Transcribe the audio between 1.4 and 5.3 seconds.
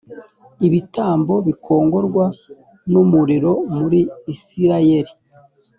bikongorwa n umuriro muri isirayeli